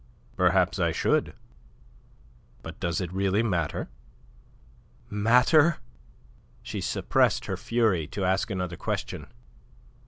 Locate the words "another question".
8.49-9.27